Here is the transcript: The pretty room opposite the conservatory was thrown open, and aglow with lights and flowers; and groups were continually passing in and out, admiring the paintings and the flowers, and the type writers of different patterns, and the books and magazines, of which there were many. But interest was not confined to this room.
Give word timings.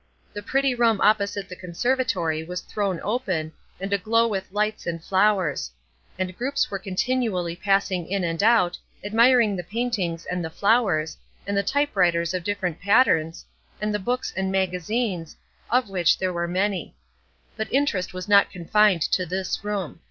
The 0.33 0.41
pretty 0.41 0.73
room 0.73 0.99
opposite 0.99 1.47
the 1.47 1.55
conservatory 1.55 2.43
was 2.43 2.61
thrown 2.61 2.99
open, 3.03 3.51
and 3.79 3.93
aglow 3.93 4.27
with 4.27 4.51
lights 4.51 4.87
and 4.87 5.03
flowers; 5.03 5.69
and 6.17 6.35
groups 6.35 6.71
were 6.71 6.79
continually 6.79 7.55
passing 7.55 8.07
in 8.07 8.23
and 8.23 8.41
out, 8.41 8.79
admiring 9.03 9.55
the 9.55 9.63
paintings 9.63 10.25
and 10.25 10.43
the 10.43 10.49
flowers, 10.49 11.17
and 11.45 11.55
the 11.55 11.61
type 11.61 11.95
writers 11.95 12.33
of 12.33 12.43
different 12.43 12.81
patterns, 12.81 13.45
and 13.79 13.93
the 13.93 13.99
books 13.99 14.33
and 14.35 14.51
magazines, 14.51 15.37
of 15.69 15.87
which 15.87 16.17
there 16.17 16.33
were 16.33 16.47
many. 16.47 16.95
But 17.55 17.71
interest 17.71 18.11
was 18.11 18.27
not 18.27 18.49
confined 18.49 19.03
to 19.03 19.27
this 19.27 19.63
room. 19.63 19.99